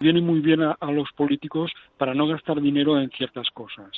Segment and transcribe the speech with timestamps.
[0.00, 3.90] viene muy bien a, los políticos para no gastar dinero en ciertas cosas.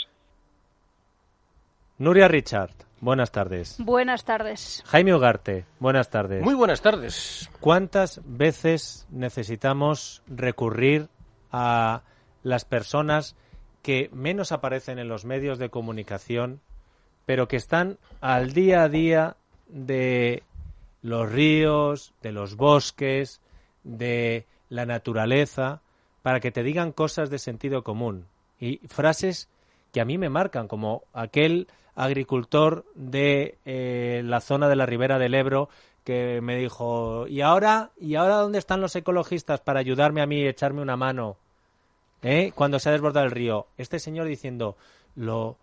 [1.98, 3.76] Nuria Richard, buenas tardes.
[3.78, 4.82] Buenas tardes.
[4.86, 6.42] Jaime Ugarte, buenas tardes.
[6.42, 7.48] Muy buenas tardes.
[7.60, 11.08] ¿Cuántas veces necesitamos recurrir
[11.52, 12.02] a
[12.42, 13.36] las personas
[13.82, 16.60] que menos aparecen en los medios de comunicación,
[17.26, 19.36] pero que están al día a día
[19.68, 20.42] de
[21.02, 23.40] los ríos, de los bosques,
[23.84, 25.82] de la naturaleza,
[26.22, 28.26] para que te digan cosas de sentido común
[28.60, 29.48] y frases
[29.92, 35.18] que a mí me marcan, como aquel agricultor de eh, la zona de la ribera
[35.18, 35.68] del Ebro
[36.04, 40.40] que me dijo, ¿y ahora, ¿y ahora dónde están los ecologistas para ayudarme a mí
[40.40, 41.36] y echarme una mano?
[42.22, 42.52] ¿Eh?
[42.54, 43.66] Cuando se ha desbordado el río.
[43.76, 44.76] Este señor diciendo,
[45.14, 45.58] lo,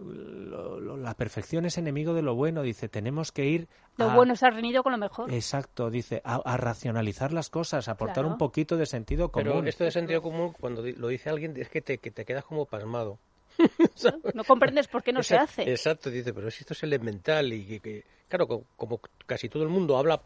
[0.00, 2.62] la perfección es enemigo de lo bueno.
[2.62, 3.68] Dice, tenemos que ir.
[3.96, 5.32] Lo bueno se ha reunido con lo mejor.
[5.32, 9.52] Exacto, dice, a, racionalizar las cosas, a aportar un poquito de sentido común.
[9.52, 12.44] Pero esto de sentido común, cuando lo dice alguien, es que te, que te quedas
[12.44, 13.18] como pasmado.
[14.34, 15.62] no comprendes por qué no se hace.
[15.62, 19.98] Exacto, dice, pero si esto es elemental y que, claro, como, casi todo el mundo
[19.98, 20.22] habla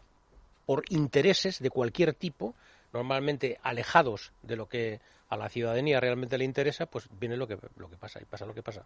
[0.65, 2.55] por intereses de cualquier tipo,
[2.93, 7.57] normalmente alejados de lo que a la ciudadanía realmente le interesa, pues viene lo que,
[7.77, 8.85] lo que pasa y pasa lo que pasa.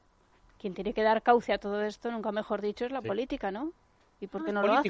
[0.59, 3.71] Quien tiene que dar cauce a todo esto, nunca mejor dicho, es la política, ¿no?
[4.21, 4.89] ¿Y por qué no lo hace?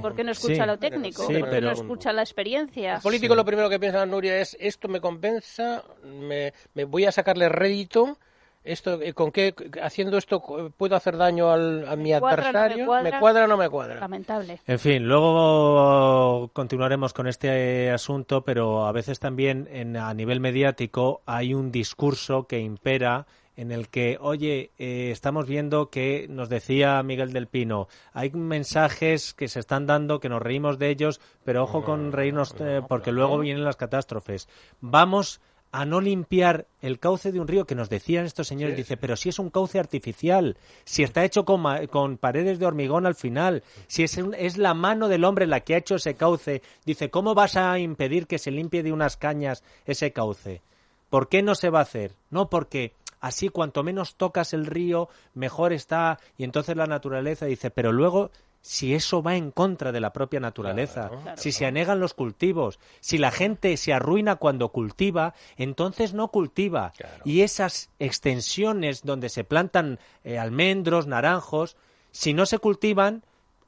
[0.00, 1.26] ¿Por qué no escucha lo técnico?
[1.26, 2.96] ¿Por qué no escucha la experiencia?
[2.96, 7.12] El político lo primero que piensa Nuria es esto me compensa, me, me voy a
[7.12, 8.16] sacarle rédito
[8.64, 13.44] esto eh, con qué haciendo esto puedo hacer daño al, a mi adversario me, cuadra,
[13.44, 14.60] o no me cuadra lamentable.
[14.66, 21.22] En fin luego continuaremos con este asunto pero a veces también en, a nivel mediático
[21.26, 23.26] hay un discurso que impera
[23.62, 29.34] en el que, oye, eh, estamos viendo que nos decía Miguel del Pino, hay mensajes
[29.34, 33.12] que se están dando, que nos reímos de ellos, pero ojo con reírnos eh, porque
[33.12, 34.48] luego vienen las catástrofes.
[34.80, 35.40] Vamos
[35.70, 38.76] a no limpiar el cauce de un río que nos decían estos señores.
[38.76, 43.06] Dice, pero si es un cauce artificial, si está hecho con, con paredes de hormigón
[43.06, 46.62] al final, si es, es la mano del hombre la que ha hecho ese cauce.
[46.84, 50.62] Dice, ¿cómo vas a impedir que se limpie de unas cañas ese cauce?
[51.08, 52.12] ¿Por qué no se va a hacer?
[52.30, 56.18] No, porque así cuanto menos tocas el río, mejor está.
[56.36, 60.38] Y entonces la naturaleza dice, pero luego si eso va en contra de la propia
[60.38, 66.28] naturaleza, si se anegan los cultivos, si la gente se arruina cuando cultiva, entonces no
[66.28, 66.92] cultiva.
[67.24, 71.76] Y esas extensiones donde se plantan eh, almendros, naranjos,
[72.12, 73.24] si no se cultivan,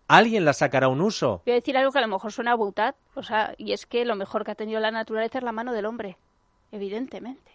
[0.06, 1.42] alguien las sacará un uso.
[1.44, 3.86] Voy a decir algo que a lo mejor suena a butad, o sea, y es
[3.86, 6.18] que lo mejor que ha tenido la naturaleza es la mano del hombre,
[6.70, 7.53] evidentemente.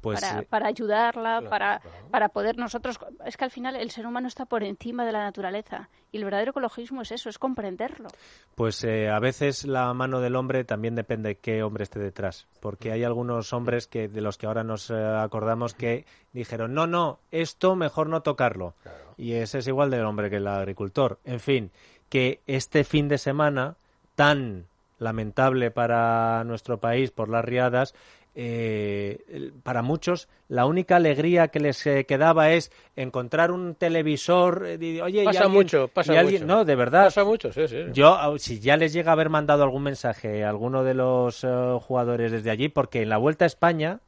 [0.00, 1.80] Pues, para, para, ayudarla, para,
[2.10, 2.98] para poder nosotros...
[3.24, 6.24] Es que al final el ser humano está por encima de la naturaleza y el
[6.24, 8.08] verdadero ecologismo es eso, es comprenderlo.
[8.54, 12.46] Pues eh, a veces la mano del hombre también depende de qué hombre esté detrás,
[12.60, 16.86] porque hay algunos hombres que de los que ahora nos eh, acordamos que dijeron, no,
[16.86, 18.74] no, esto mejor no tocarlo.
[19.16, 21.18] Y ese es igual del hombre que el agricultor.
[21.24, 21.70] En fin,
[22.08, 23.76] que este fin de semana
[24.14, 24.66] tan
[24.98, 27.94] lamentable para nuestro país por las riadas,
[28.34, 34.66] eh, para muchos la única alegría que les eh, quedaba es encontrar un televisor.
[34.66, 36.46] Eh, Oye, pasa mucho, pasa mucho.
[36.46, 37.04] No, de verdad.
[37.04, 37.86] Pasa mucho, sí, sí.
[37.92, 41.44] Yo, si ya les llega a haber mandado algún mensaje a alguno de los
[41.82, 44.00] jugadores desde allí, porque en la Vuelta a España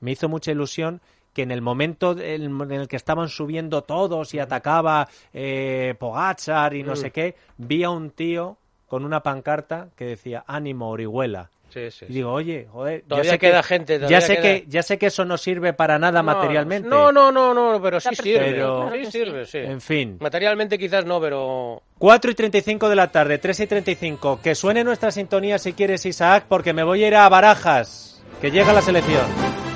[0.00, 1.00] me hizo mucha ilusión
[1.32, 5.08] que en el momento en el que estaban subiendo todos y atacaba
[5.98, 6.96] Pogachar y no mm.
[6.96, 8.56] sé qué, vi a un tío
[8.86, 13.68] con una pancarta que decía ánimo Orihuela y digo, oye, joder, ya sé queda que,
[13.68, 14.00] gente.
[14.08, 16.88] Ya sé, que, ya sé que eso no sirve para nada materialmente.
[16.88, 18.62] No, no, no, no, pero sí sirve.
[19.04, 19.58] sí sirve, sí.
[19.58, 20.16] En fin.
[20.20, 21.82] Materialmente quizás no, pero...
[21.98, 24.40] 4 y 35 de la tarde, 3 y 35.
[24.42, 28.50] Que suene nuestra sintonía si quieres, Isaac, porque me voy a ir a Barajas, que
[28.50, 29.67] llega la selección.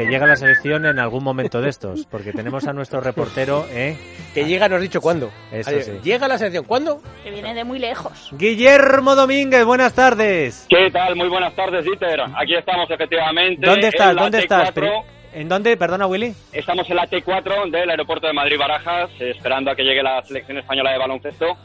[0.00, 3.98] Que llega la selección en algún momento de estos, porque tenemos a nuestro reportero, ¿eh?
[4.32, 5.30] Que llega, nos has dicho cuándo.
[5.52, 5.92] Eso sí.
[6.02, 7.02] Llega la selección, ¿cuándo?
[7.22, 8.30] Que viene de muy lejos.
[8.32, 10.66] Guillermo Domínguez, buenas tardes.
[10.70, 11.16] ¿Qué tal?
[11.16, 12.18] Muy buenas tardes, Dieter.
[12.34, 13.66] Aquí estamos, efectivamente.
[13.66, 14.16] ¿Dónde estás?
[14.16, 14.72] ¿Dónde estás?
[15.34, 15.76] ¿En dónde?
[15.76, 16.34] Perdona, Willy.
[16.50, 20.92] Estamos en la T4 del aeropuerto de Madrid-Barajas, esperando a que llegue la selección española
[20.92, 21.58] de baloncesto.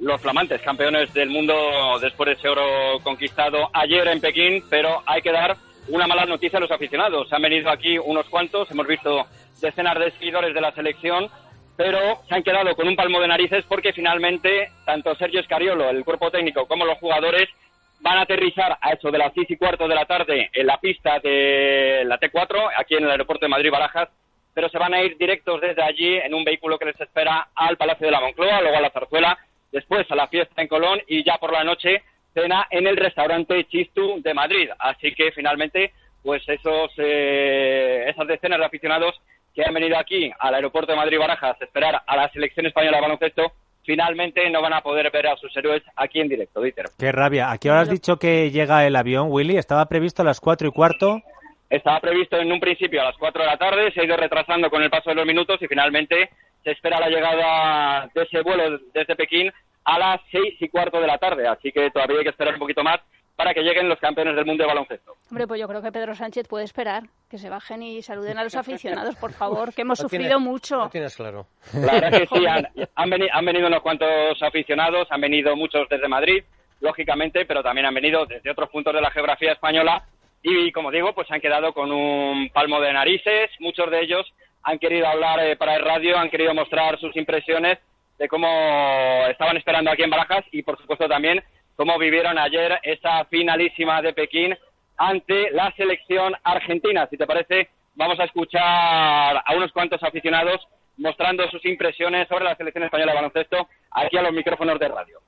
[0.00, 1.54] Los flamantes campeones del mundo
[2.02, 5.56] después de ese oro conquistado ayer en Pekín, pero hay que dar
[5.88, 7.32] una mala noticia a los aficionados.
[7.32, 9.26] Han venido aquí unos cuantos, hemos visto
[9.60, 11.30] decenas de seguidores de la selección,
[11.76, 16.04] pero se han quedado con un palmo de narices porque finalmente tanto Sergio Escariolo, el
[16.04, 17.48] cuerpo técnico, como los jugadores
[18.00, 20.78] van a aterrizar a eso de las 6 y cuarto de la tarde en la
[20.78, 24.08] pista de la T4, aquí en el aeropuerto de Madrid-Barajas,
[24.54, 27.76] pero se van a ir directos desde allí en un vehículo que les espera al
[27.76, 29.38] Palacio de la Moncloa, luego a la Zarzuela,
[29.70, 32.02] después a la fiesta en Colón y ya por la noche
[32.36, 34.68] cena en el restaurante Chistu de Madrid.
[34.78, 35.92] Así que finalmente,
[36.22, 39.14] pues esos, eh, esas decenas de aficionados
[39.54, 43.02] que han venido aquí al aeropuerto de Madrid-Barajas a esperar a la selección española de
[43.02, 43.52] baloncesto,
[43.84, 46.86] finalmente no van a poder ver a sus héroes aquí en directo, Dieter.
[46.98, 47.50] Qué rabia.
[47.50, 49.56] ¿A qué hora has dicho que llega el avión, Willy?
[49.56, 51.22] ¿Estaba previsto a las cuatro y cuarto?
[51.70, 54.70] Estaba previsto en un principio a las 4 de la tarde, se ha ido retrasando
[54.70, 56.30] con el paso de los minutos y finalmente
[56.66, 59.52] se espera la llegada de ese vuelo desde Pekín
[59.84, 61.46] a las seis y cuarto de la tarde.
[61.46, 62.98] Así que todavía hay que esperar un poquito más
[63.36, 65.12] para que lleguen los campeones del mundo de baloncesto.
[65.30, 68.42] Hombre, pues yo creo que Pedro Sánchez puede esperar que se bajen y saluden a
[68.42, 70.78] los aficionados, por favor, que hemos sufrido mucho.
[70.78, 71.46] Lo tienes claro.
[71.70, 72.44] Claro que sí,
[72.96, 76.42] han, venido, han venido unos cuantos aficionados, han venido muchos desde Madrid,
[76.80, 80.04] lógicamente, pero también han venido desde otros puntos de la geografía española
[80.42, 83.50] y como digo, pues han quedado con un palmo de narices.
[83.60, 84.26] Muchos de ellos
[84.66, 87.78] han querido hablar eh, para el radio, han querido mostrar sus impresiones
[88.18, 88.48] de cómo
[89.28, 91.40] estaban esperando aquí en Barajas y por supuesto también
[91.76, 94.58] cómo vivieron ayer esa finalísima de Pekín
[94.96, 97.06] ante la selección argentina.
[97.08, 100.66] Si te parece, vamos a escuchar a unos cuantos aficionados
[100.96, 105.20] mostrando sus impresiones sobre la selección española de baloncesto aquí a los micrófonos de radio.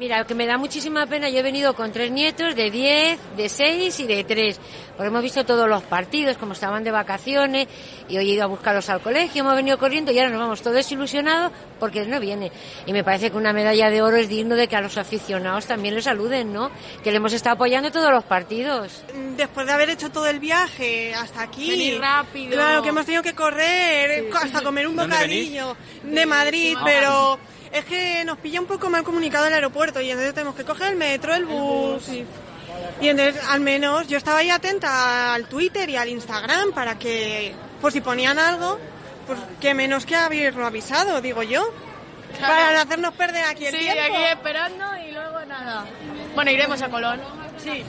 [0.00, 3.48] Mira, que me da muchísima pena, yo he venido con tres nietos de 10, de
[3.50, 4.58] 6 y de 3,
[4.96, 7.68] porque hemos visto todos los partidos, como estaban de vacaciones,
[8.08, 10.62] y hoy he ido a buscarlos al colegio, hemos venido corriendo y ahora nos vamos
[10.62, 12.50] todos ilusionados porque no viene.
[12.86, 15.66] Y me parece que una medalla de oro es digno de que a los aficionados
[15.66, 16.70] también les saluden, ¿no?
[17.04, 19.04] Que le hemos estado apoyando todos los partidos.
[19.36, 21.68] Después de haber hecho todo el viaje hasta aquí.
[21.68, 22.52] Venir rápido.
[22.52, 27.38] Claro, que hemos tenido que correr hasta comer un bocadillo de Madrid, pero
[27.72, 30.92] es que nos pilla un poco mal comunicado el aeropuerto y entonces tenemos que coger
[30.92, 32.08] el metro, el bus.
[32.08, 32.26] Y,
[33.08, 37.92] entonces, al menos, yo estaba ahí atenta al Twitter y al Instagram para que, por
[37.92, 38.78] si ponían algo,
[39.26, 41.72] pues que menos que haberlo avisado, digo yo.
[42.40, 44.02] Para no hacernos perder aquí el sí, tiempo.
[44.02, 45.84] Sí, aquí esperando y luego nada.
[46.34, 47.20] Bueno, iremos a Colón.
[47.58, 47.84] Sí.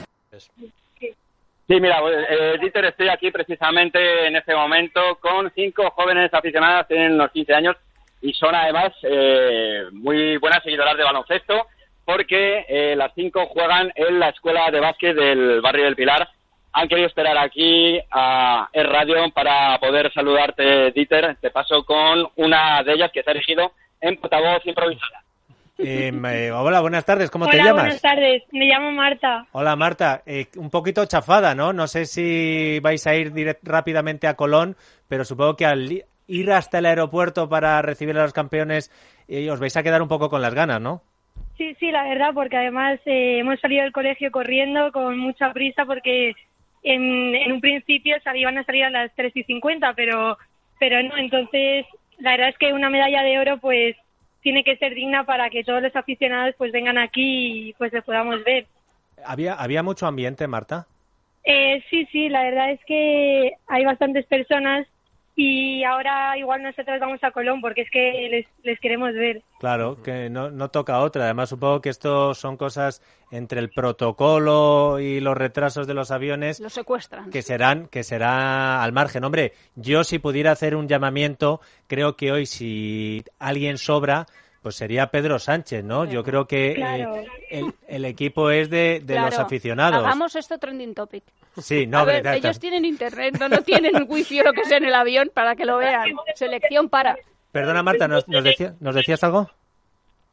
[1.68, 7.12] Sí, mira, eh, Dieter, estoy aquí precisamente en este momento con cinco jóvenes aficionadas, tienen
[7.12, 7.76] unos 15 años,
[8.22, 11.66] y son además eh, muy buenas seguidoras de baloncesto
[12.04, 16.28] porque eh, las cinco juegan en la escuela de básquet del barrio del Pilar.
[16.72, 21.36] Han querido esperar aquí a el radio para poder saludarte, Dieter.
[21.40, 25.22] Te paso con una de ellas que se ha elegido en portavoz improvisada.
[25.78, 27.74] Em, eh, hola, buenas tardes, ¿cómo te llamas?
[27.74, 29.46] Buenas tardes, me llamo Marta.
[29.52, 30.22] Hola Marta,
[30.56, 31.72] un poquito chafada, ¿no?
[31.72, 33.32] No sé si vais a ir
[33.62, 34.76] rápidamente a Colón,
[35.08, 38.90] pero supongo que al, ir hasta el aeropuerto para recibir a los campeones,
[39.28, 41.02] y os vais a quedar un poco con las ganas, ¿no?
[41.56, 45.84] Sí, sí, la verdad, porque además eh, hemos salido del colegio corriendo con mucha prisa
[45.84, 46.34] porque
[46.82, 50.38] en, en un principio iban a salir a las 3 y 50, pero,
[50.80, 51.86] pero no, entonces
[52.18, 53.96] la verdad es que una medalla de oro pues
[54.40, 58.02] tiene que ser digna para que todos los aficionados pues vengan aquí y pues le
[58.02, 58.66] podamos ver.
[59.24, 60.86] ¿Había, ¿Había mucho ambiente, Marta?
[61.44, 64.86] Eh, sí, sí, la verdad es que hay bastantes personas
[65.34, 69.42] y ahora igual nosotros vamos a Colón porque es que les, les queremos ver.
[69.58, 71.24] Claro, que no, no toca otra.
[71.24, 73.00] Además, supongo que esto son cosas
[73.30, 76.60] entre el protocolo y los retrasos de los aviones.
[76.60, 77.30] Los secuestran.
[77.30, 79.24] Que serán, que será al margen.
[79.24, 84.26] Hombre, yo si pudiera hacer un llamamiento, creo que hoy si alguien sobra,
[84.62, 86.04] pues sería Pedro Sánchez, ¿no?
[86.04, 86.72] Yo creo que
[87.50, 90.04] eh, el, equipo es de, los aficionados.
[90.04, 91.24] Hagamos esto trending topic.
[91.58, 95.30] Sí, no, ellos tienen internet, no, tienen wifi o lo que sea en el avión
[95.34, 96.10] para que lo vean.
[96.36, 97.16] Selección para.
[97.50, 98.44] Perdona, Marta, ¿nos, nos,
[98.80, 99.50] ¿nos decías algo?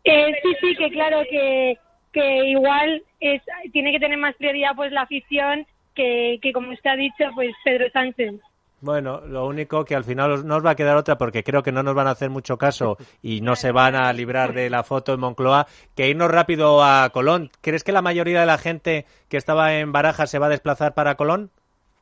[0.04, 1.78] Eh, sí, sí, que claro que,
[2.14, 3.42] que igual es,
[3.74, 7.52] tiene que tener más prioridad pues la afición que, que como usted ha dicho, pues
[7.66, 8.36] Pedro Sánchez.
[8.82, 11.72] Bueno, lo único que al final no os va a quedar otra porque creo que
[11.72, 14.84] no nos van a hacer mucho caso y no se van a librar de la
[14.84, 17.50] foto en Moncloa, que irnos rápido a Colón.
[17.62, 20.94] ¿Crees que la mayoría de la gente que estaba en Barajas se va a desplazar
[20.94, 21.52] para Colón?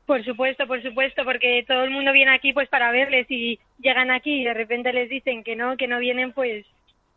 [0.05, 4.11] Por supuesto, por supuesto, porque todo el mundo viene aquí pues para verles y llegan
[4.11, 6.65] aquí y de repente les dicen que no, que no vienen, pues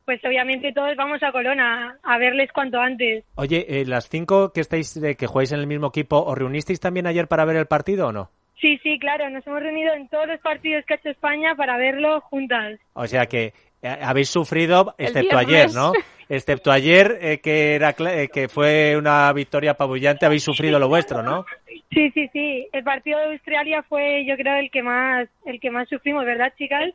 [0.06, 3.22] pues obviamente todos vamos a Colón a, verles cuanto antes.
[3.36, 7.06] Oye, eh, las cinco que estáis, que jugáis en el mismo equipo, ¿os reunisteis también
[7.06, 8.30] ayer para ver el partido o no?
[8.60, 11.78] Sí, sí, claro, nos hemos reunido en todos los partidos que ha hecho España para
[11.78, 12.78] verlo juntas.
[12.92, 15.92] O sea que eh, habéis sufrido, excepto ayer, ¿no?
[16.28, 21.24] Excepto ayer, eh, que, era, eh, que fue una victoria apabullante, habéis sufrido lo vuestro,
[21.24, 21.44] ¿no?
[21.90, 22.68] Sí, sí, sí.
[22.72, 26.52] El partido de Australia fue, yo creo, el que más, el que más sufrimos, ¿verdad,
[26.56, 26.92] chicas?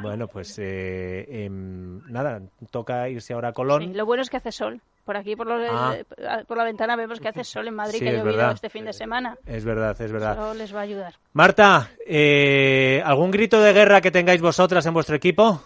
[0.00, 3.96] Bueno, pues em, nada, toca irse ahora a Colón.
[3.96, 4.80] lo bueno es que hace sol.
[5.04, 5.96] Por aquí, por, ah.
[6.46, 8.92] por la ventana, vemos que hace sol en Madrid, que ha llovido este fin de
[8.92, 9.36] semana.
[9.46, 10.32] Es verdad, es verdad.
[10.32, 11.14] Eso les va a ayudar.
[11.32, 15.62] Marta, eh, ¿algún grito de guerra que tengáis vosotras en vuestro equipo?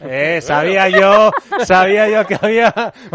[0.00, 1.32] Eh, sabía yo,
[1.64, 2.72] sabía yo que había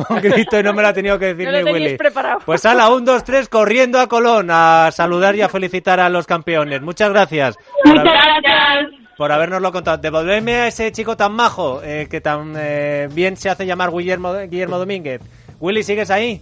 [0.09, 1.97] un grito y no me lo ha tenido que decir ni Willy.
[1.97, 2.39] Preparado.
[2.45, 6.09] Pues a la 1, 2, 3, corriendo a Colón a saludar y a felicitar a
[6.09, 6.81] los campeones.
[6.81, 7.55] Muchas gracias.
[7.85, 9.00] Muchas gracias.
[9.17, 9.97] Por habernoslo contado.
[9.97, 14.33] Devolverme a ese chico tan majo, eh, que tan eh, bien se hace llamar Guillermo,
[14.49, 15.21] Guillermo Domínguez.
[15.59, 16.41] Willy, ¿sigues ahí?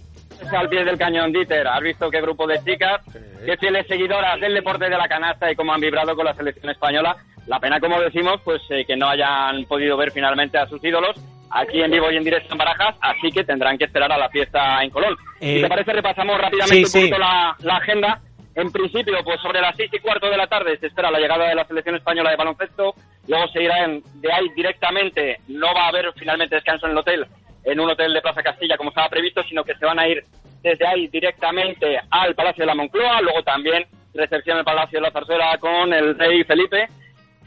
[0.56, 1.66] al pie del cañón, Dieter.
[1.66, 3.02] Has visto qué grupo de chicas,
[3.44, 6.70] qué fieles seguidoras del deporte de la canasta y cómo han vibrado con la selección
[6.70, 7.14] española
[7.46, 11.16] la pena, como decimos, pues eh, que no hayan podido ver finalmente a sus ídolos
[11.50, 14.28] aquí en vivo y en directo en Barajas, así que tendrán que esperar a la
[14.28, 15.16] fiesta en Colón.
[15.40, 18.20] si te eh, parece, repasamos rápidamente un poquito la, agenda.
[18.54, 21.48] En principio, pues sobre las seis y cuarto de la tarde se espera la llegada
[21.48, 22.94] de la selección española de baloncesto.
[23.28, 25.40] Luego se irán de ahí directamente.
[25.48, 27.26] No va a haber finalmente descanso en el hotel,
[27.64, 30.24] en un hotel de Plaza Castilla como estaba previsto, sino que se van a ir
[30.62, 33.20] desde ahí directamente al Palacio de la Moncloa.
[33.20, 36.88] Luego también recepción en el Palacio de la Zarzuela con el rey Felipe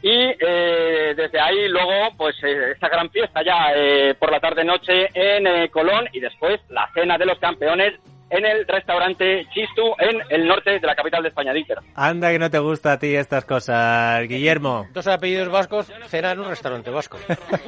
[0.04, 5.08] y eh, desde ahí luego, pues eh, esta gran fiesta ya eh, por la tarde-noche
[5.14, 7.94] en Colón y después la cena de los campeones
[8.30, 11.78] en el restaurante Chistu en el norte de la capital de España, Díter.
[11.94, 14.88] Anda que no te gusta a ti estas cosas, Guillermo.
[14.92, 17.18] Dos apellidos vascos, cena en un restaurante vasco.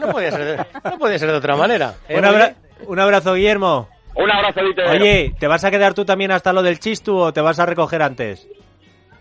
[0.01, 1.95] No podía ser de, no podía ser de otra manera.
[2.09, 3.89] un, abrazo, Guillermo.
[4.15, 4.89] Un abrazo, Díter.
[4.89, 7.67] Oye, ¿te vas a quedar tú también hasta lo del Chistu o te vas a
[7.67, 8.49] recoger antes?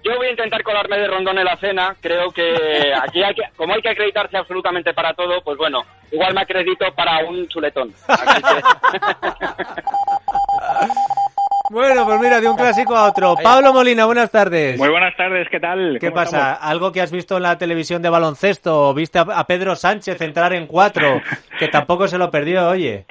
[0.05, 1.95] Yo voy a intentar colarme de rondón en la cena.
[1.99, 6.35] Creo que aquí hay que, como hay que acreditarse absolutamente para todo, pues bueno, igual
[6.35, 7.91] me acredito para un chuletón.
[11.69, 13.35] Bueno, pues mira, de un clásico a otro.
[13.41, 14.77] Pablo Molina, buenas tardes.
[14.77, 15.97] Muy buenas tardes, ¿qué tal?
[15.99, 16.53] ¿Qué pasa?
[16.53, 18.93] ¿Algo que has visto en la televisión de baloncesto?
[18.93, 21.21] ¿Viste a Pedro Sánchez entrar en cuatro?
[21.57, 23.05] Que tampoco se lo perdió, oye.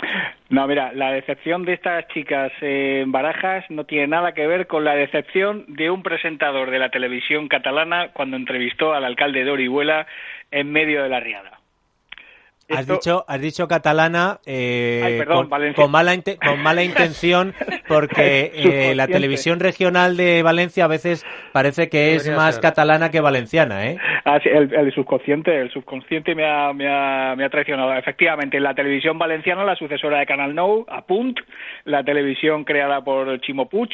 [0.50, 4.84] No, mira, la decepción de estas chicas en Barajas no tiene nada que ver con
[4.84, 10.06] la decepción de un presentador de la televisión catalana cuando entrevistó al alcalde de Orihuela
[10.50, 11.53] en medio de la riada.
[12.68, 15.48] Has dicho, has dicho catalana eh, con,
[15.90, 17.52] mala con mala intención
[17.86, 23.20] porque eh, la televisión regional de Valencia a veces parece que es más catalana que
[23.20, 23.98] valenciana, ¿eh?
[24.24, 27.92] Ah, el, subconsciente, el subconsciente me ha, me, ha, me ha traicionado.
[27.94, 31.38] Efectivamente, la televisión valenciana, la sucesora de Canal Nou, Apunt,
[31.84, 33.90] la televisión creada por Chimo Puig,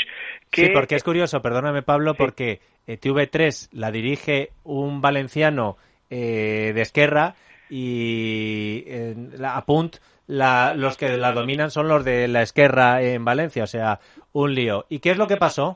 [0.50, 0.66] que...
[0.66, 5.76] Sí, porque es curioso, perdóname Pablo, porque eh, TV3 la dirige un valenciano
[6.08, 7.34] de Esquerra
[7.70, 8.84] y
[9.38, 9.96] la Apunt
[10.26, 13.98] los que la dominan son los de la Esquerra en Valencia, o sea,
[14.32, 14.86] un lío.
[14.88, 15.74] ¿Y qué es lo que pasó?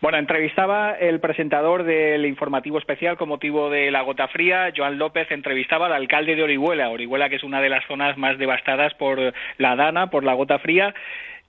[0.00, 5.30] Bueno, entrevistaba el presentador del informativo especial con motivo de la gota fría, Joan López,
[5.30, 9.32] entrevistaba al alcalde de Orihuela, Orihuela que es una de las zonas más devastadas por
[9.56, 10.94] la dana, por la gota fría,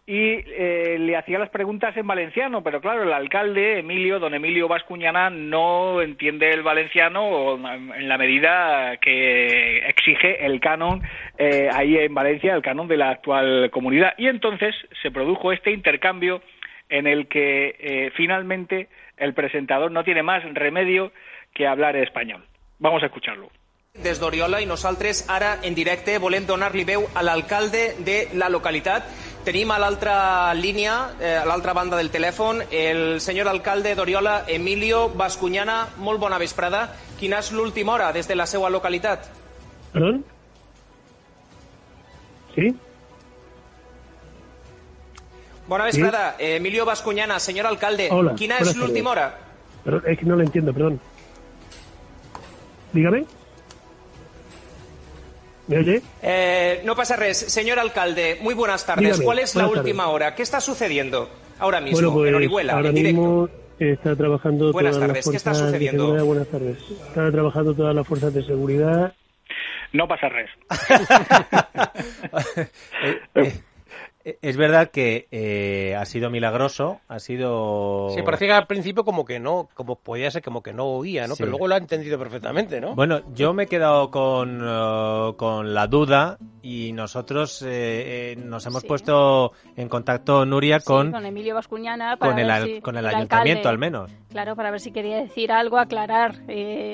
[0.09, 4.69] y eh, le hacía las preguntas en valenciano, pero claro, el alcalde, Emilio, don Emilio
[4.69, 7.55] Vascuñana, no entiende el valenciano
[7.93, 11.03] en la medida que exige el canon
[11.37, 14.13] eh, ahí en Valencia, el canon de la actual comunidad.
[14.17, 16.41] Y entonces se produjo este intercambio
[16.87, 18.87] en el que eh, finalmente
[19.17, 21.11] el presentador no tiene más remedio
[21.53, 22.45] que hablar español.
[22.79, 23.49] Vamos a escucharlo.
[23.97, 27.23] Des d'Oriola i nosaltres ara en directe volem donar-li veu a
[28.05, 29.01] de la localitat.
[29.47, 35.05] Tenim a l'altra línia, eh, a l'altra banda del telèfon, el senyor alcalde d'Oriola, Emilio
[35.07, 35.77] Bascuñana.
[36.03, 36.81] Molt bona vesprada.
[37.15, 39.29] Quina és l'última hora des de la seva localitat?
[39.93, 40.09] Perdó?
[42.57, 42.73] Sí?
[45.69, 46.35] Bona vesprada.
[46.37, 46.51] ¿Sí?
[46.59, 48.09] Emilio Bascuñana, senyor alcalde.
[48.11, 49.29] Hola, quina és l'última hora?
[49.85, 50.99] Pero es que no lo entiendo, perdón.
[52.91, 53.23] Dígame.
[55.67, 56.01] ¿Me oye?
[56.21, 57.37] Eh, no pasa res.
[57.37, 59.21] Señor alcalde, muy buenas tardes.
[59.21, 60.35] ¿Cuál es la última hora?
[60.35, 63.21] ¿Qué está sucediendo ahora mismo pues, en Orihuela, ahora en directo?
[63.21, 65.25] Mismo está trabajando buenas todas tardes.
[65.25, 66.25] las ¿Qué está sucediendo?
[66.25, 66.77] Buenas tardes.
[67.07, 69.13] Está trabajando todas las fuerzas de seguridad.
[69.93, 70.49] No pasa res.
[74.27, 78.09] eh, eh, es verdad que eh, ha sido milagroso, ha sido...
[78.09, 81.27] Sí, parecía que al principio como que no, como podía ser como que no oía,
[81.27, 81.35] ¿no?
[81.37, 82.93] Pero luego lo ha entendido perfectamente, ¿no?
[82.93, 88.65] Bueno, yo me he quedado con, uh, con la duda y nosotros eh, eh, nos
[88.65, 91.11] hemos puesto en contacto, Nuria, con...
[91.11, 94.11] con Emilio Bascuñana con el, con el, ayuntamiento, al menos.
[94.29, 96.35] Claro, para ver si quería decir algo, aclarar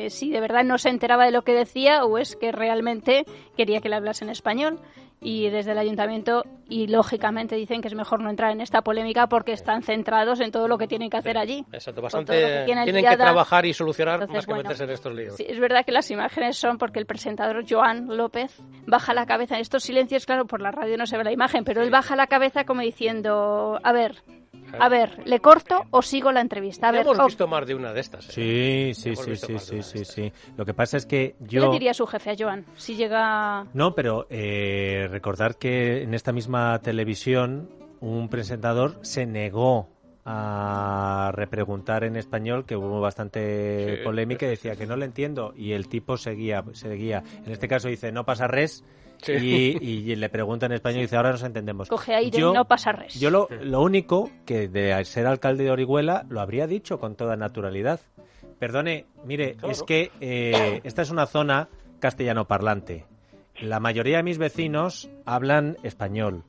[0.09, 3.25] si de verdad no se enteraba de lo que decía o es que realmente
[3.57, 4.79] quería que le hablase en español
[5.21, 9.27] y desde el ayuntamiento y lógicamente dicen que es mejor no entrar en esta polémica
[9.27, 11.65] porque están centrados en todo lo que tienen que hacer allí.
[11.71, 15.35] Exacto, bastante tienen que trabajar y solucionar más que meterse en estos líos.
[15.35, 19.55] Sí, es verdad que las imágenes son porque el presentador Joan López baja la cabeza
[19.55, 22.15] en estos silencios, claro, por la radio no se ve la imagen, pero él baja
[22.15, 24.23] la cabeza como diciendo, a ver,
[24.79, 26.89] a ver, ¿le corto o sigo la entrevista?
[26.89, 28.29] A ver, hemos visto más de una de estas.
[28.29, 28.93] ¿eh?
[28.93, 30.33] Sí, sí, sí, sí, sí, sí, sí.
[30.57, 31.61] Lo que pasa es que yo...
[31.61, 33.65] ¿Qué le diría su jefe a Joan si llega...?
[33.73, 39.89] No, pero eh, recordar que en esta misma televisión un presentador se negó
[40.25, 45.73] a repreguntar en español, que hubo bastante polémica y decía que no le entiendo y
[45.73, 47.23] el tipo seguía, seguía.
[47.45, 48.85] En este caso dice, no pasa res
[49.27, 51.89] y, le pregunta en español y dice, ahora nos entendemos.
[51.89, 53.19] Coge aire yo, y no pasa res.
[53.19, 57.35] Yo lo, lo único que de ser alcalde de Orihuela lo habría dicho con toda
[57.35, 57.99] naturalidad.
[58.59, 63.05] Perdone, mire, es que eh, esta es una zona castellano parlante.
[63.59, 66.43] La mayoría de mis vecinos hablan español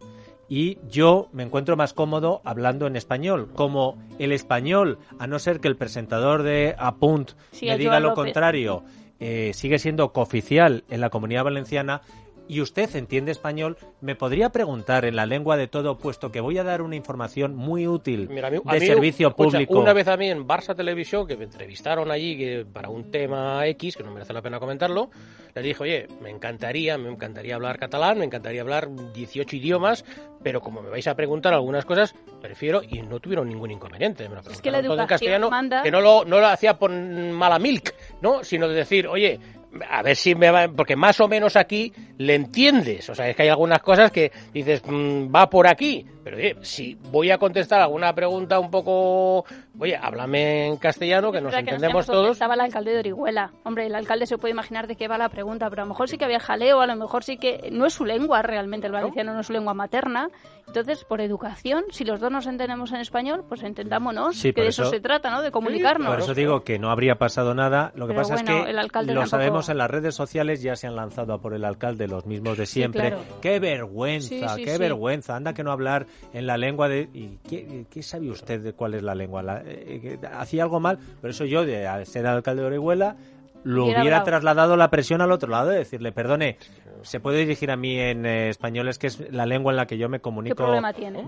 [0.48, 3.50] y yo me encuentro más cómodo hablando en español.
[3.54, 8.84] Como el español, a no ser que el presentador de Apunt me diga lo contrario,
[9.20, 12.02] eh, sigue siendo cooficial en la comunidad valenciana,
[12.48, 16.58] y usted entiende español, me podría preguntar en la lengua de todo, puesto que voy
[16.58, 19.78] a dar una información muy útil de servicio público.
[19.78, 23.66] Una vez a mí en Barça Televisión, que me entrevistaron allí que, para un tema
[23.68, 25.10] X, que no merece la pena comentarlo,
[25.54, 30.04] le dije, oye, me encantaría, me encantaría hablar catalán, me encantaría hablar 18 idiomas,
[30.42, 34.38] pero como me vais a preguntar algunas cosas, prefiero, y no tuvieron ningún inconveniente, me
[34.40, 37.94] es que la educación en castellano, que no lo, no lo hacía por mala milk,
[38.20, 38.44] ¿no?
[38.44, 39.40] sino de decir, oye,
[39.88, 43.36] a ver si me va, porque más o menos aquí le entiendes, o sea, es
[43.36, 47.38] que hay algunas cosas que dices, mm, va por aquí, pero oye, si voy a
[47.38, 49.44] contestar alguna pregunta un poco,
[49.78, 52.32] oye, háblame en castellano, que nos entendemos todos.
[52.32, 55.28] Estaba el alcalde de Orihuela, hombre, el alcalde se puede imaginar de qué va la
[55.28, 57.86] pregunta, pero a lo mejor sí que había jaleo, a lo mejor sí que no
[57.86, 60.28] es su lengua realmente, el valenciano no, es su lengua materna,
[60.66, 64.86] entonces, por educación, si los dos nos entendemos en español, pues entendámonos, que de eso,
[64.86, 66.08] se trata, ¿no?, de comunicarnos.
[66.08, 69.14] por eso digo que no habría pasado nada, lo que pasa es que el alcalde
[69.14, 72.26] lo sabemos en las redes sociales ya se han lanzado a por el alcalde los
[72.26, 73.14] mismos de siempre.
[73.40, 74.56] ¡Qué vergüenza!
[74.56, 75.36] ¡Qué vergüenza!
[75.36, 77.08] Anda que no hablar en la lengua de...
[77.12, 79.42] ¿Y qué, sabe usted de cuál es la lengua?
[79.66, 83.16] Eh, hacía algo mal, pero eso yo, de ser alcalde de Orihuela,
[83.64, 86.58] lo hubiera, trasladado la presión al otro lado, de decirle, perdone,
[87.02, 89.86] se puede dirigir a mí en eh, español, es que es la lengua en la
[89.86, 90.66] que yo me comunico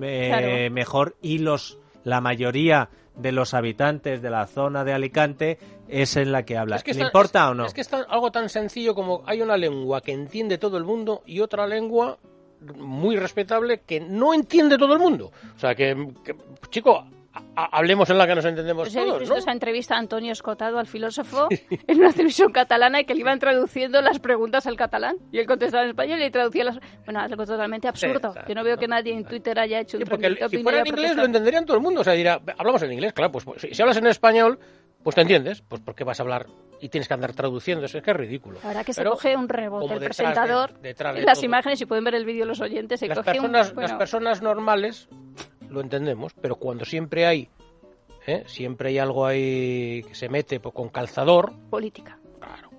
[0.02, 6.16] eh, mejor y los la mayoría de los habitantes de la zona de Alicante es
[6.16, 6.80] en la que habla.
[6.84, 7.66] ¿Le importa o no?
[7.66, 11.22] Es que es algo tan sencillo como hay una lengua que entiende todo el mundo
[11.26, 12.18] y otra lengua
[12.76, 15.32] muy respetable que no entiende todo el mundo.
[15.56, 16.36] O sea, que, que
[16.70, 17.04] chico,
[17.54, 19.36] hablemos en la que nos entendemos pues todos, ¿no?
[19.36, 21.48] esa entrevista a Antonio Escotado, al filósofo,
[21.86, 25.46] en una televisión catalana y que le iban traduciendo las preguntas al catalán y él
[25.46, 26.78] contestaba en español y traducía las...
[27.04, 28.34] Bueno, algo totalmente absurdo.
[28.46, 31.16] Yo no veo que nadie en Twitter haya hecho un porque si fuera en inglés
[31.16, 32.00] lo entenderían todo el mundo.
[32.00, 34.58] O sea, dirá, hablamos en inglés, claro, pues, pues si, hablas en español,
[35.02, 35.62] pues te entiendes.
[35.62, 36.46] Pues ¿por qué vas a hablar
[36.80, 37.84] y tienes que andar traduciendo?
[37.84, 38.58] Eso es que es ridículo.
[38.62, 40.72] Ahora que se coge un rebote el presentador,
[41.24, 44.42] las imágenes, y pueden ver el vídeo los oyentes, se las coge personas, Las personas
[44.42, 45.08] normales
[45.70, 47.48] lo entendemos, pero cuando siempre hay,
[48.26, 48.44] ¿eh?
[48.46, 51.52] siempre hay algo ahí que se mete con calzador.
[51.70, 52.18] Política.
[52.40, 52.70] Claro,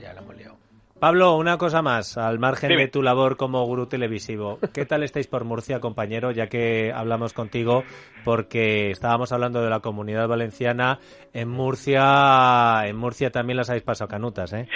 [0.00, 0.56] ya, la hemos liado.
[0.98, 4.58] Pablo, una cosa más, al margen de tu labor como gurú televisivo.
[4.74, 6.30] ¿Qué tal estáis por Murcia, compañero?
[6.30, 7.84] Ya que hablamos contigo,
[8.22, 11.00] porque estábamos hablando de la comunidad valenciana.
[11.32, 14.66] En Murcia, en Murcia también las habéis pasado canutas, ¿eh?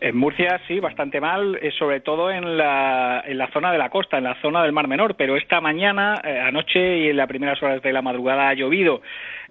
[0.00, 3.90] En Murcia sí, bastante mal, eh, sobre todo en la, en la zona de la
[3.90, 7.26] costa, en la zona del Mar Menor, pero esta mañana, eh, anoche y en las
[7.26, 9.02] primeras horas de la madrugada ha llovido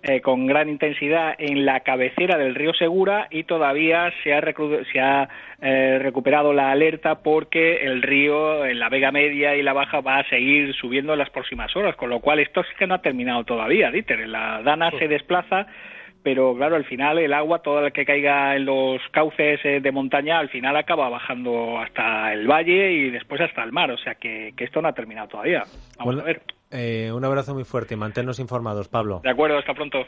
[0.04, 4.42] eh, con gran intensidad en la cabecera del río Segura y todavía se ha,
[4.94, 5.28] se ha
[6.00, 10.30] recuperado la alerta porque el río en la Vega Media y la Baja va a
[10.30, 13.44] seguir subiendo en las próximas horas, con lo cual esto es que no ha terminado
[13.44, 14.30] todavía, Dieter.
[14.30, 15.68] La Dana se desplaza
[16.28, 19.92] pero claro, al final el agua, toda la que caiga en los cauces eh, de
[19.94, 24.16] montaña, al final acaba bajando hasta el valle y después hasta el mar, o sea
[24.16, 25.64] que, esto no ha terminado todavía.
[25.98, 26.42] Vamos a ver.
[26.70, 29.22] Eh, un abrazo muy fuerte y manténnos informados, Pablo.
[29.24, 30.00] De acuerdo, hasta pronto.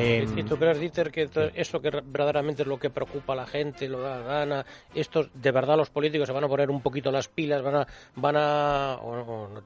[0.00, 3.46] Eh, ¿Y tú crees, Dieter, que eso que verdaderamente es lo que preocupa a la
[3.46, 4.64] gente, lo da gana?
[4.94, 7.86] Estos, de verdad, los políticos se van a poner un poquito las pilas, van a.
[8.16, 8.98] Van a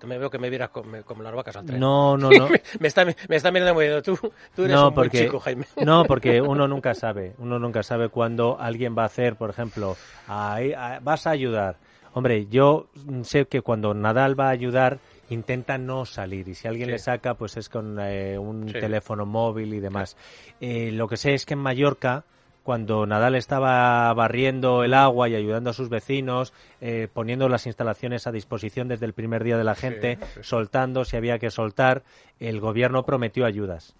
[0.05, 1.81] me veo que me vieras como, las vacas al tren.
[1.81, 2.49] No, no, no.
[2.81, 4.03] me, está, me está mirando muy bien.
[4.03, 4.18] Tú,
[4.55, 5.66] tú eres un porque, chico, Jaime.
[5.85, 7.35] no, porque uno nunca sabe.
[7.38, 11.77] Uno nunca sabe cuándo alguien va a hacer, por ejemplo, vas a ayudar.
[12.12, 12.87] Hombre, yo
[13.23, 14.99] sé que cuando Nadal va a ayudar
[15.30, 19.74] intenta no salir y si alguien le saca pues es con eh, un teléfono móvil
[19.74, 20.16] y demás.
[20.60, 22.24] Eh, lo que sé es que en Mallorca
[22.64, 28.26] cuando Nadal estaba barriendo el agua y ayudando a sus vecinos, eh, poniendo las instalaciones
[28.26, 32.02] a disposición desde el primer día de la gente, soltando si había que soltar,
[32.40, 33.94] el gobierno prometió ayudas.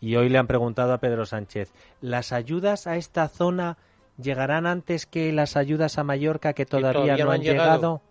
[0.00, 3.78] Y hoy le han preguntado a Pedro Sánchez, ¿las ayudas a esta zona
[4.20, 8.02] llegarán antes que las ayudas a Mallorca que todavía, no, han llegado?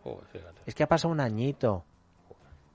[0.66, 1.84] es que ha pasado un añito.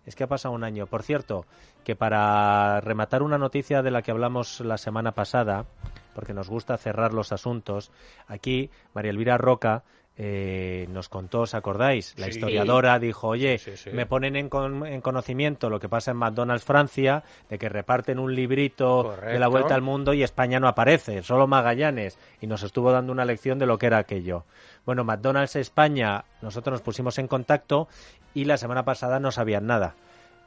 [0.06, 0.86] Es que ha pasado un año.
[0.86, 1.44] Por cierto,
[1.84, 5.66] que para rematar una noticia de la que hablamos la semana pasada,
[6.14, 7.90] porque nos gusta cerrar los asuntos,
[8.26, 9.82] aquí María Elvira Roca
[10.18, 12.14] eh, nos contó, ¿os acordáis?
[12.16, 13.60] La historiadora dijo, oye,
[13.92, 19.14] me ponen en, conocimiento lo que pasa en McDonald's Francia, de que reparten un librito
[19.20, 23.12] de la vuelta al mundo y España no aparece, solo Magallanes, y nos estuvo dando
[23.12, 24.44] una lección de lo que era aquello.
[24.87, 27.88] Bueno, McDonald's España, nosotros nos pusimos en contacto
[28.35, 29.96] y la semana pasada no sabían nada.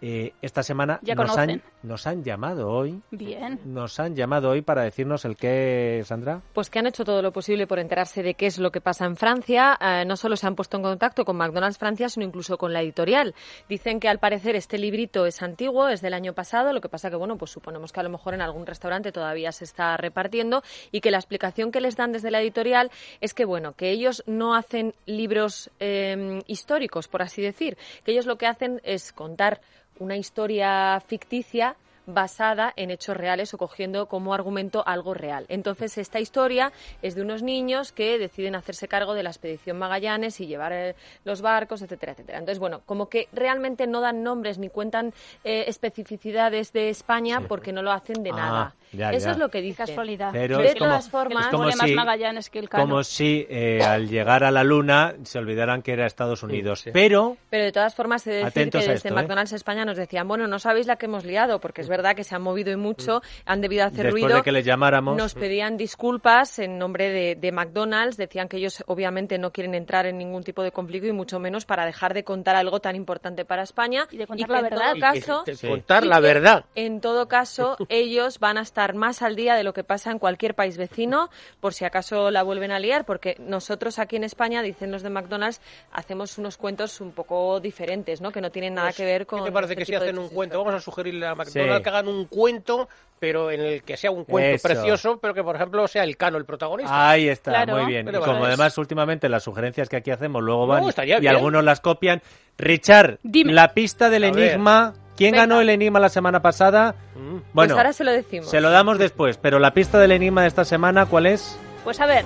[0.01, 3.01] Eh, esta semana nos han, nos han, llamado hoy.
[3.11, 3.59] Bien.
[3.65, 6.41] Nos han llamado hoy para decirnos el qué, Sandra.
[6.53, 9.05] Pues que han hecho todo lo posible por enterarse de qué es lo que pasa
[9.05, 9.77] en Francia.
[9.81, 12.81] Eh, no solo se han puesto en contacto con McDonald's Francia, sino incluso con la
[12.81, 13.35] editorial.
[13.67, 16.71] Dicen que al parecer este librito es antiguo, es del año pasado.
[16.71, 19.51] Lo que pasa que, bueno, pues suponemos que a lo mejor en algún restaurante todavía
[19.51, 23.43] se está repartiendo y que la explicación que les dan desde la editorial es que,
[23.43, 27.77] bueno, que ellos no hacen libros eh, históricos, por así decir.
[28.05, 29.61] Que ellos lo que hacen es contar
[29.99, 31.75] una historia ficticia
[32.13, 35.45] basada en hechos reales o cogiendo como argumento algo real.
[35.47, 40.39] Entonces, esta historia es de unos niños que deciden hacerse cargo de la expedición Magallanes
[40.39, 42.39] y llevar eh, los barcos, etcétera, etcétera.
[42.39, 47.71] Entonces, bueno, como que realmente no dan nombres ni cuentan eh, especificidades de España porque
[47.71, 48.75] no lo hacen de nada.
[48.97, 49.85] Ah, Eso es lo que dice.
[49.85, 50.31] Casualidad.
[50.31, 54.51] Pero de todas formas, como si, Magallanes que el Como si eh, al llegar a
[54.51, 56.85] la Luna se olvidaran que era Estados Unidos.
[56.91, 57.37] Pero...
[57.49, 60.87] Pero de todas formas, se decir que desde McDonald's España nos decían, bueno, no sabéis
[60.87, 63.85] la que hemos liado, porque es verdad que se han movido y mucho, han debido
[63.85, 64.37] hacer Después ruido.
[64.37, 65.15] De que les llamáramos.
[65.15, 70.17] Nos pedían disculpas en nombre de, McDonald's, decían que ellos obviamente no quieren entrar en
[70.17, 73.63] ningún tipo de conflicto y mucho menos para dejar de contar algo tan importante para
[73.63, 74.07] España.
[74.11, 74.93] Y de contar la verdad.
[74.93, 76.65] En todo caso, contar la verdad.
[76.75, 80.19] En todo caso, ellos van a estar más al día de lo que pasa en
[80.19, 84.61] cualquier país vecino, por si acaso la vuelven a liar, porque nosotros aquí en España,
[84.61, 85.61] dicen los de McDonald's,
[85.91, 88.31] hacemos unos cuentos un poco diferentes, ¿no?
[88.31, 89.39] Que no tienen nada pues, que ver con.
[89.39, 90.57] ¿Qué te parece este que si hacen un cuento?
[90.57, 92.87] Vamos a sugerirle a McDonald's hagan un cuento,
[93.19, 96.37] pero en el que sea un cuento precioso, pero que, por ejemplo, sea el cano
[96.37, 97.09] el protagonista.
[97.09, 98.07] Ahí está, muy bien.
[98.07, 102.21] y como además últimamente las sugerencias que aquí hacemos luego van y, algunos las copian.
[102.57, 104.93] Richard, la pista del enigma...
[105.19, 106.95] ¿Quién ganó el enigma la semana pasada?
[107.15, 107.19] Mm.
[107.29, 108.49] Bueno, pues ahora se lo decimos.
[108.49, 111.59] Se lo damos después, pero la pista del enigma de esta semana, ¿cuál es?
[111.83, 112.23] Pues a ver,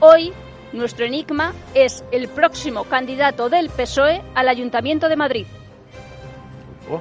[0.00, 0.32] hoy
[0.72, 5.46] nuestro enigma es el próximo candidato del PSOE al Ayuntamiento de Madrid.
[6.90, 7.00] Oh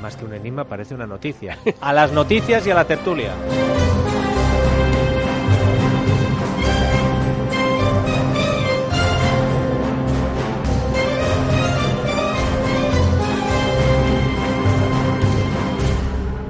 [0.00, 1.58] más que un enigma, parece una noticia.
[1.80, 3.32] A las noticias y a la tertulia.